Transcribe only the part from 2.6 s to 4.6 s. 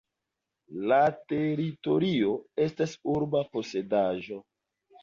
estas urba posedaĵo.